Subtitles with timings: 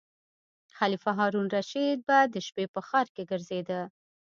[0.77, 3.81] خلیفه هارون الرشید به د شپې په ښار کې ګرځیده.